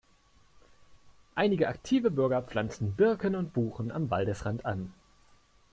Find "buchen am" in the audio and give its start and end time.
3.53-4.09